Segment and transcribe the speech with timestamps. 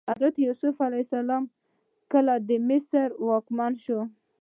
[0.09, 1.43] حضرت یوسف علیه السلام
[1.99, 3.99] چې کله د مصر واکمن شو.